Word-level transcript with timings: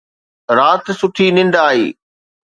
رات 0.57 0.83
سٺي 0.99 1.27
ننڊ 1.35 1.53
آئي 1.67 1.85